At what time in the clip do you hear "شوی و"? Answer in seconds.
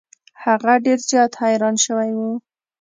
1.85-2.19